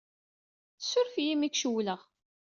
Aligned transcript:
Ssuref-iyi 0.79 1.31
imi 1.33 1.45
ay 1.47 1.51
k-cewwleɣ. 1.53 2.01